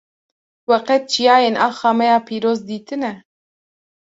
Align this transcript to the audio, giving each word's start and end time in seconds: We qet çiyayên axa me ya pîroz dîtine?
We 0.69 0.77
qet 0.87 1.03
çiyayên 1.11 1.55
axa 1.67 1.91
me 1.97 2.05
ya 2.11 2.17
pîroz 2.27 2.59
dîtine? 2.67 3.13